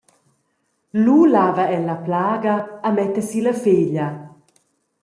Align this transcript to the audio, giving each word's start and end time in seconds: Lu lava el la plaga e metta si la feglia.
Lu 1.03 1.17
lava 1.33 1.65
el 1.75 1.83
la 1.91 1.97
plaga 2.07 2.55
e 2.87 2.89
metta 2.97 3.21
si 3.29 3.39
la 3.45 3.55
feglia. 3.63 4.07